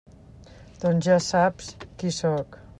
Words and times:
Doncs 0.85 1.09
ja 1.11 1.19
saps 1.27 1.71
qui 1.85 2.17
sóc. 2.21 2.63